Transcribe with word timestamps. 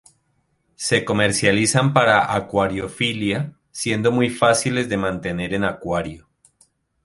Se 0.77 1.05
comercializan 1.05 1.93
para 1.93 2.33
acuariofilia, 2.33 3.53
siendo 3.69 4.11
muy 4.11 4.31
fáciles 4.31 4.89
de 4.89 4.97
mantener 4.97 5.53
en 5.53 5.63
acuario. 5.63 6.27